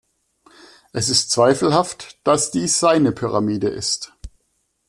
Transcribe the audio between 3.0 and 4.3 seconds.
Pyramide ist.